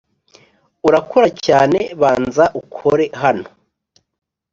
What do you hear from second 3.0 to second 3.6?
hano